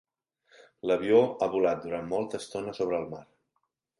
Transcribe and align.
L'avió 0.91 1.19
ha 1.25 1.49
volat 1.57 1.85
durant 1.85 2.09
molta 2.15 2.41
estona 2.45 2.75
sobre 2.81 3.01
el 3.03 3.09
mar. 3.15 3.23